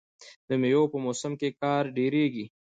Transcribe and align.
د 0.47 0.49
میوو 0.61 0.91
په 0.93 0.97
موسم 1.05 1.31
کې 1.39 1.49
کار 1.61 1.83
ډیریږي. 1.95 2.45